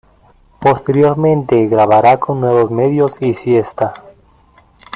[0.59, 4.03] Posteriormente grabará con Nuevos Medios y Siesta.